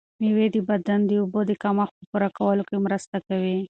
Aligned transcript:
مېوې 0.19 0.47
د 0.55 0.57
بدن 0.69 0.99
د 1.05 1.11
اوبو 1.21 1.39
د 1.45 1.51
کمښت 1.63 1.93
په 1.97 2.03
پوره 2.09 2.29
کولو 2.37 2.63
کې 2.69 2.77
مرسته 2.87 3.17
کوي. 3.27 3.57